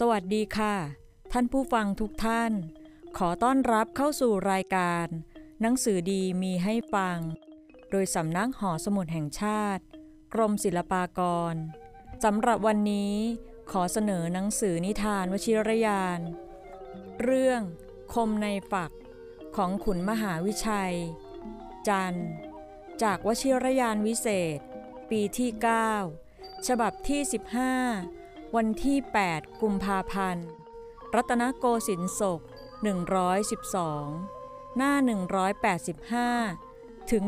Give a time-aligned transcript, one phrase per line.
[0.00, 0.76] สวัสดีค่ะ
[1.32, 2.52] ท่านผู้ฟังทุกท่าน
[3.18, 5.06] ขอต้อนรับเข้าสู่รายการ
[5.60, 7.18] หนังสือดีมีให้ฟัง
[7.90, 9.82] โดยสำนักหอสมุดแห่งชาติ
[10.34, 11.20] กรมศิลปาก
[11.52, 11.54] ร
[12.24, 13.14] สำหรับวันนี้
[13.70, 16.20] ขอเสนอหนังสือนิทานวชิรยาน
[17.22, 17.60] เรื่อง
[18.14, 18.90] คมในฝัก
[19.56, 20.96] ของขุนมหาวิชัย
[21.88, 22.14] จัน
[23.02, 24.58] จากวชิรยานวิเศษ
[25.10, 25.50] ปีที่
[26.08, 28.23] 9 ฉบับที่ 15
[28.58, 28.98] วันที่
[29.30, 30.46] 8 กุมภาพันธ์
[31.14, 32.40] รัตนโกสินทร์ศก
[33.18, 34.94] 112 หน้า
[36.42, 37.22] 185 ถึง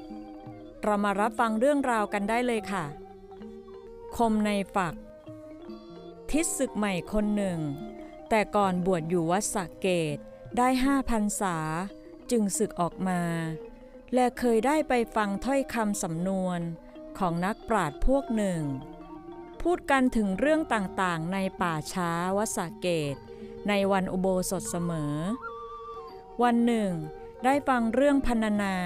[0.00, 2.84] 187 เรามารับฟังเรื่องราวกันได้เลยค่ะ
[4.16, 4.94] คมในฝัก
[6.30, 7.58] ทิศศึกใหม่คนหนึ่ง
[8.28, 10.18] แต่ก่อนบวชอยู่วัดสะเกต
[10.58, 11.56] ได้ห้าพันษา
[12.30, 13.22] จึงศึกออกมา
[14.14, 16.60] และเคยได้ไปฟังถ้อยคำสำนวน
[17.18, 18.62] ของนักปราชญ์พวกหนึ่ง
[19.62, 23.16] พูดกันถึงเรื่องต่างๆ ในป่าช้าวัสะเกต
[23.68, 25.14] ในวันอุโบสถเสมอ
[26.42, 26.90] วันหนึ่ง
[27.44, 28.76] ได้ฟังเรื่องพรรณนา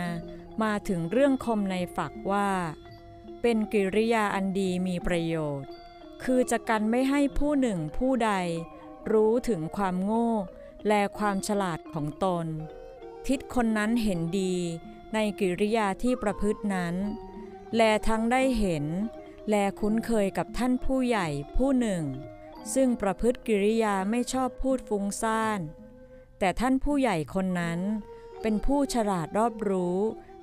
[0.62, 2.50] มาถึงเรื่องคมในฝักว่า
[3.42, 5.68] เป็นกิริยาอันดีมีประโยชน์
[6.24, 8.32] คือจะกันไม่ให้ผู้หนึ่งผู้ใด
[9.12, 10.30] รู้ถึงความโง่
[10.88, 12.46] และความฉลาดของตน
[13.26, 14.56] ทิศคนนั้นเห็นดี
[15.14, 16.94] ในกิริยาที่ประพฤตินั้น
[17.74, 18.84] แลทั้งได้เห็น
[19.50, 22.04] และคุ้นเคยกับท่านผู้ใหญ่ผู้หนึ่ง
[22.74, 25.60] ซึ่งประพฤติกิริยาไม่ชอบพูดฟุ้งซ่าน
[26.38, 27.80] แต่ท่านผู้ใหญ่คนนั้น
[28.42, 29.98] เป็นผู้ฉลาดรอบรู้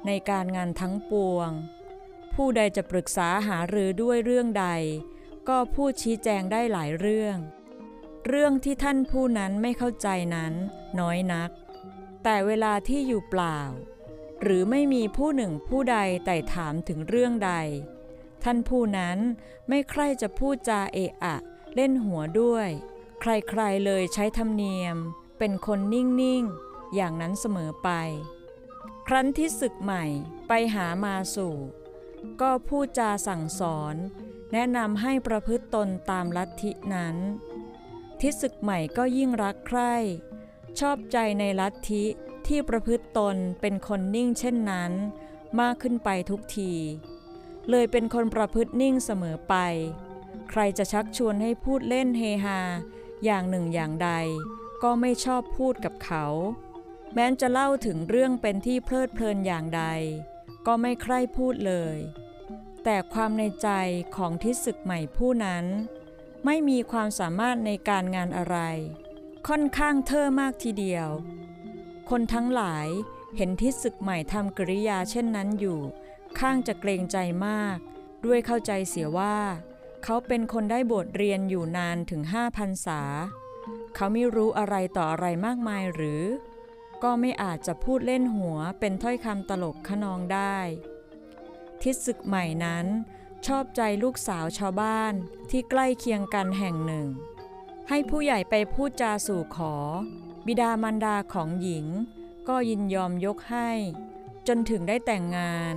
[0.08, 1.50] ในการงานทั้งปวง
[2.36, 4.68] ผู้ใดจะปรึกษาหารือด้วยเรื่องใด
[5.50, 7.38] ก็พูดชี้แจงได้หลายเรื่อง
[8.28, 10.54] เรื่องที่ท่านผู้นั้นไม่เข้าใจนั้น
[11.00, 11.50] น้อยนัก
[12.24, 13.60] แต่เวลาที่อยู่เปล่า
[14.42, 17.54] หรือไม่มีผู้หนึ่งผู้ใดไต่ถามถึงเรื่องใด
[18.44, 19.18] ท่านผู้นั้น
[19.68, 21.38] ไม่ใคร่จะพูดจาเอะอะ
[21.76, 22.70] เล่นหัวด้วย
[23.22, 24.98] ใครๆเลยใช้ธรรมเนียม
[25.40, 27.90] เป็นคนนิ่ง ๆ อย่างนั้นเสมอไป
[29.08, 30.06] ครั้นที่ศึกใหม่
[30.48, 31.56] ไปหามาสู่
[32.42, 33.96] ก็พูดจาสั่งสอน
[34.54, 37.16] แนะนำให้ประพฤติตนตามลัทธินั้น
[38.22, 39.96] ทิศศึกใหม่ก็ยิ่งรักใคร่
[40.80, 42.04] ชอบใจในลัทธิ
[42.48, 44.92] ที่ประพฤติตนเป็นคนนิ่งเช่นนั้น
[45.60, 46.74] มากขึ้นไปทุกที
[47.70, 49.56] เลยเป็นคนประพฤตินิ่งเสมอไป
[50.50, 52.60] ใครจะชักชวนให้พูดเล่นเฮฮา
[53.24, 54.12] อย่างหนึ่งอย่างใด
[54.84, 56.26] ก็ไม่ชอบพูดกับเขา
[57.14, 59.84] แม้จะเล่าถึงเรื่องเป็นที่เพลิดเพลินอย่างใด
[60.66, 61.98] ก็ไม่ใคร่พูดเลย
[62.84, 63.70] แต่ความในใจ
[64.16, 65.66] ของทิศศึกใหม่ผู้นั้น
[66.46, 68.58] ไม่มีความสามารถในการงานอะไร
[69.48, 71.08] ค่อนข้างเท่อมากทีเดียว
[72.10, 72.88] คนทั้งหลาย
[73.38, 75.80] เห็นทิศศึกใหม่ทำกริยาเช่นนั้นอยู่
[76.40, 77.78] ข้างจะเกรงใจมาก
[78.26, 79.38] ด้วยเข้าใจเสียว่า
[80.04, 83.02] เขาเป็นคนได้บทเรียนอยู่นานถึงห้าพันษา
[83.96, 86.24] เขาไม่รู้อะไรต่ออะไรมากมายหรือ
[87.04, 90.58] ก็ไม่อาจจะพูดเล่นหัวเป็นถ้อยคำตลกขนองได้
[91.82, 92.86] ทิศศึกใหม่นั้น
[93.48, 95.14] ชอบใจลูกสาวชาวบ้าน
[95.50, 97.08] ที่ใกล้เคียงกันแห่งหนึ่ง
[97.90, 99.76] ให้ผู้ใหญ่ไปพูดจาสู่ขอ
[100.46, 101.86] บิดามารดาของหญิง
[102.50, 103.70] ก็ยินยอมยกให้
[104.48, 105.76] จนถึงได้แต่งงาน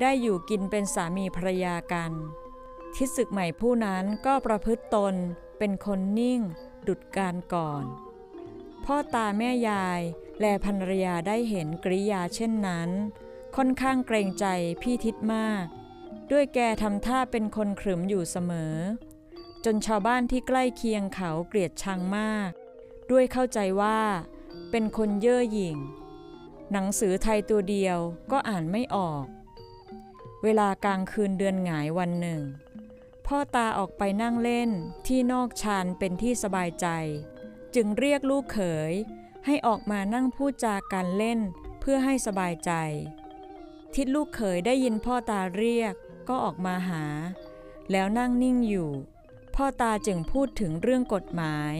[0.00, 2.12] ได้อยู่กินเป็นสามีภรรยากัน
[2.96, 5.14] ทิศศึกใหม่ผู้นั้นก็ประพฤติตน
[5.58, 6.40] เป็นคนนิ่ง
[6.86, 7.84] ดุดการก่อน
[8.84, 10.00] พ่อตาแม่ยาย
[10.40, 12.90] และภรรยาได้เห็นกริยาเช่นนั้น
[13.56, 14.46] ค่อนข้างเกรงใจ
[14.82, 15.64] พี่ทิศมาก
[16.32, 18.76] ด้วยแกทำท่าเป็นคนขรึมอยู่เสมอ
[19.64, 22.50] จนชาวบ้านที่ใกล้เคียงเขาเกลียดชังมาก
[23.10, 24.00] ด้วยเข้าใจว่า
[24.70, 25.76] เป็นคนเย่อหยิ่ง
[26.72, 27.98] หนังสือไทยตัวเดียว
[28.32, 29.24] ก็อ่านไม่ออก
[30.44, 32.42] เวลากลางคืนเดือนหงายวันหนึ่ง
[33.26, 34.70] พ่อตาออกไปนั่งเล่น
[35.06, 36.86] ที่นอกชานเป็นที่สบายใจ
[37.74, 38.60] จึงเรียกลูกเข
[38.90, 38.92] ย
[39.46, 41.40] ให้ออกมานั่งพูดจากันเล่น
[41.80, 42.72] เพื่อให้สบายใจ
[43.94, 45.94] ทิดลูกเขยได้ยินพ่อตาเรียก
[46.28, 47.04] ก็ออกมาหา
[47.90, 48.90] แล้วนั่งนิ่งอยู่
[49.56, 51.74] พ่อตาจึงพูดถึงเรื่องกฎหมาย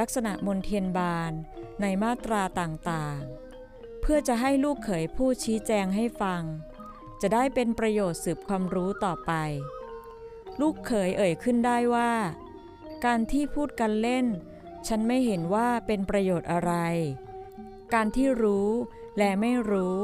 [0.00, 1.32] ลักษณะมนเทียนบาน
[1.80, 6.42] ในมาตราต่างๆ เพื่อจะให้ลูกเขยพูดชี้แจงให้ฟัง
[7.22, 9.32] จะได้เป็นประโยชน์สืบความรู้ต่อไป
[10.60, 12.12] ลูกเขยเอ่ยขึ้นได้ว่า
[13.04, 14.26] การที่พูดกันเล่น
[14.86, 16.72] ฉันไม่เห็นว่าเป็นประโยชน์อะไร
[17.94, 18.68] การที่รู้
[19.18, 19.98] และไม่รู้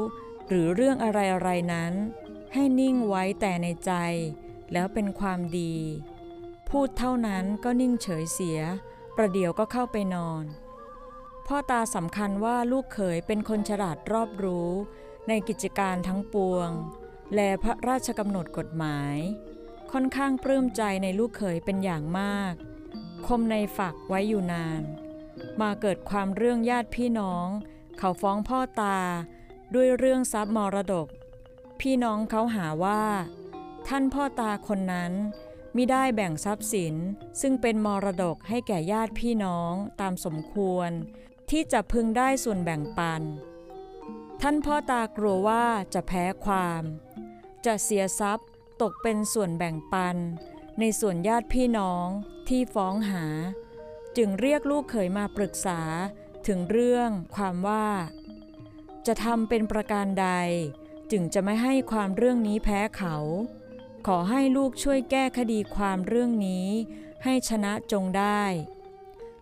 [0.47, 1.11] หรือเรื่องอะ
[1.41, 1.93] ไรๆนั้น
[2.53, 3.91] ให้นิ่งไว้แต่ในใจ
[4.73, 5.75] แล้วเป็นความดี
[6.69, 8.59] พูดเท่านั้นก็นิ่งเฉยเสีย
[9.15, 10.43] ประเดี๋ยวก็เข้าไปนอน
[11.47, 14.71] พ่อตาสำคัญว่าลูกเขยเป็นคนฉลาดรอบรู้
[15.27, 16.69] ในกิจการทั้งปวง
[17.35, 19.17] และพระราชกำหนดกฎหมาย
[19.91, 22.53] ค่อนข้างปลื้มใจในลูกเขยเป็นอย่างมาก
[23.27, 24.81] คมในฝักไว้อยู่นาน
[25.61, 27.47] มาเกิดความเรื่องญาติพี่น้อง
[27.97, 28.99] เขาฟ้องพ่อตา
[29.75, 31.07] ด้วยเรื่องทรัพย์มรดก
[31.81, 33.03] พี่น้องเขาหาว่า
[33.87, 35.13] ท่านพ่อตาคนนั้น
[35.75, 36.95] มิได้แบ่งทรัพย์สิน
[37.41, 40.89] ซึ่งเป็นมรดกให้แก่ญาติพี่น้องตามสมควร
[41.49, 43.21] ที่จะพึงได้ส่วนแบ่งปัน
[44.43, 46.83] ท่านพ่อตากลัวว่าจะแพ้ความ
[47.65, 48.47] จะเสียทรัพย์
[48.81, 50.17] ตกเป็นส่วนแบ่งปัน
[50.79, 52.07] ในส่วนญาติพี่น้อง
[52.49, 53.25] ที่ฟ้องหา
[54.17, 55.81] จึงเรียกลูกเขยมาปรึกษา
[56.47, 57.87] ถึงเรื่องความว่า
[59.07, 60.29] จะทำเป็นประการใด
[61.11, 63.15] จึงจะไม่ให้ความเรื่องนี้แพ้เขา
[64.07, 66.67] ขอให้ลูกช่วยแก้คดีความเรื่องนี้
[67.23, 68.43] ให้ชนะจงได้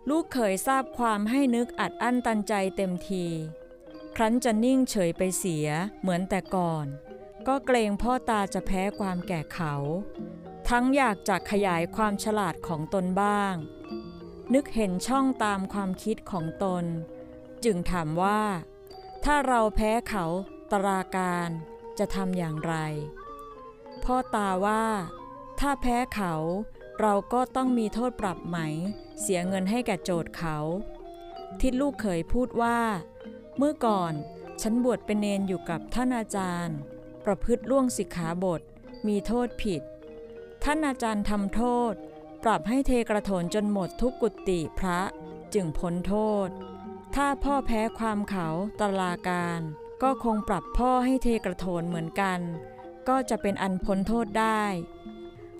[0.09, 3.27] ลูกเขยทราบความให้นึกอัดอั้นตันใจเต็มที
[4.19, 5.67] ครั้นจะนิ่งเฉยไปเสีย
[6.01, 6.85] เหมือนแต่ก่อน
[7.47, 9.75] ก็เกรงพ่อตาจะแพ้ความแก่เขา
[10.69, 13.55] ทั้งอยากจะขยายความฉลาดของตนบ้าง
[14.53, 16.85] นึกเห็นช่องตามความคิดของตน
[17.63, 18.41] จึงถามว่า
[19.23, 20.25] ถ้าเราแพ้เขา
[20.71, 21.49] ตราการ
[21.99, 22.75] จะทำอย่างไร
[24.03, 24.85] พ่อตาว่า
[25.59, 26.33] ถ้าแพ้เขา
[27.01, 28.57] เราก็ต้องมีโทษปรับไหม
[29.21, 30.57] เสียเงินให้แก่โจทย์เขา
[31.61, 32.79] ทิดลูกเขยพูดว่า
[33.57, 34.13] เมื่อก่อน
[34.61, 36.77] ฉันบวชเป็นเนนอยู่กับท่านอาจารย์
[37.25, 38.61] ประพฤติล่วงสิกขาบท
[39.07, 39.81] มีโทษผิด
[40.63, 41.93] ท่านอาจารย์ทำโทษ
[42.43, 45.01] ปรับให้เทกระโถนจนหมดทุกกุฏิพระ
[45.53, 46.15] จึงพ้นโท
[46.47, 46.49] ษ
[47.15, 48.47] ถ้าพ่อแพ้ความเขา
[48.79, 49.61] ตลาการ
[50.03, 52.39] ก็คงปรับพ่อให้เทกระโถนเหมือนกัน
[53.09, 54.63] ก็จะเป็นอันพ้นโทษได้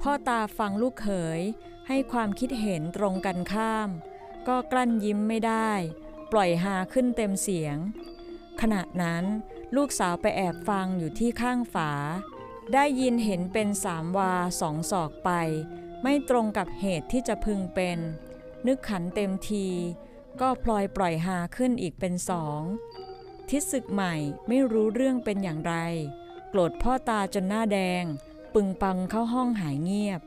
[0.01, 1.39] พ่อตาฟังลูกเขย
[1.87, 3.89] ให้ความคิดเห็นตรงกันข้าม
[4.47, 5.71] ก็กลั้นยิ้มไม่ได้
[6.31, 7.77] ปล่อยฮาขึ้นเต็มเสียง
[8.61, 9.23] ขณะนั้น
[9.75, 11.91] ลูกสาวไปแอบฟังอยู่ที่ข้างฝา
[12.73, 15.31] ได้ยินเห็นเป็นสามวาสองศอกไป
[16.03, 17.97] ไม่ตรงกับเหตุที่จะพึงเป็น
[18.67, 19.67] นึกขันเต็มที
[20.41, 22.61] ก็พลอยปล่อยฮาขึ้นอีกเป็นสอง
[23.49, 24.15] ทิศศึกใหม่
[24.47, 25.75] ไม่รู้เรื่องเป็นอย่างไร
[26.49, 28.03] โกรธพ่อตาจนหน้าแดง
[28.53, 30.21] ปึงปังเข้าห้องหายเงียบ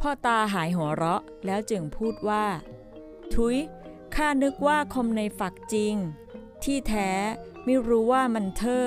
[0.00, 2.46] พ่อตาหายหัวเราะแล้วจึงพูดว่า
[3.34, 3.56] ทุย
[4.20, 5.94] ข้านึกว่าคมในฝักจริง
[6.64, 7.10] ที่แท้
[7.64, 8.86] ไม่รู้ว่ามันเทอ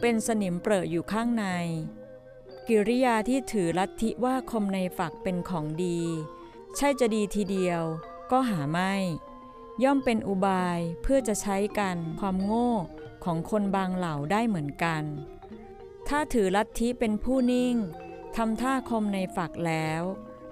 [0.00, 1.46] เป็นสนิมเปรอะอยู่ข้างใน
[2.68, 6.00] กิริยาที่ถือลัทธิว่าคมในฝักเป็นของดี
[6.76, 7.82] ใช่จะดีทีเดียว
[8.30, 8.94] ก็หาไม่
[9.82, 12.70] ย่อมเป็นอุบายเพื่อจะใช้กันความโง่
[13.24, 15.02] ของคนบางเหล่าได้เหมือนกัน
[16.08, 17.76] ถ้าถือลัทธิเป็นผู้นิ่ง
[18.36, 20.02] ทำท่าคมในฝักแล้ว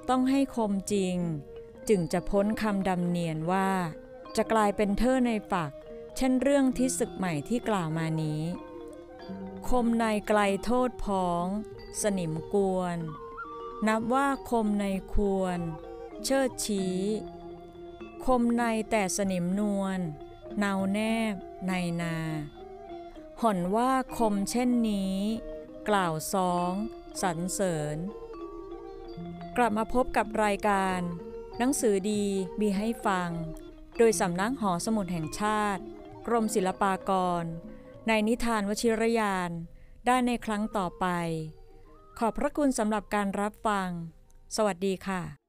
[0.08, 1.16] ต้องให้คมจริง
[1.88, 3.70] จึงจะพ้นคำดำเนียนว่า
[4.36, 5.72] จะกลายเป็นเทอในฝัก
[6.16, 8.42] เช่นเรื่องที่ศึกใหม่ที่กล่าวมานี้
[9.68, 11.46] คมในไกลโทษพ้อง
[12.02, 12.98] สนิมกวน
[13.86, 14.84] นับว่าคมใน
[15.14, 15.58] ควร
[16.24, 16.98] เชิดชี้
[18.24, 20.00] คมในแต่สนิมนวล
[20.58, 21.00] เนาแน
[21.32, 21.34] บ
[21.68, 21.72] ใน
[22.02, 22.16] นา
[23.40, 25.16] ห่อนว่าคมเช่นนี้
[25.88, 26.72] กล่าวสอง
[27.22, 27.96] สรรเสริญ
[29.56, 31.00] กลับมาพบกับรายการ
[31.58, 32.24] หนังสือดี
[32.60, 33.30] มีให้ฟัง
[34.02, 35.82] โดยสำนักหอสมุดแห่งชาติ
[36.26, 37.10] กรมศิลปาก
[37.42, 37.44] ร
[38.08, 39.50] ในนิทานวชิรยาน
[40.06, 41.06] ได้ในครั้งต่อไป
[42.18, 43.88] ขอบพระคุณสำหรับการรับฟัง
[44.56, 45.39] สวัสดีค่ะ